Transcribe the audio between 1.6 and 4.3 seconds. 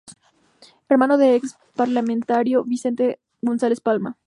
parlamentario, Vicente González Palma.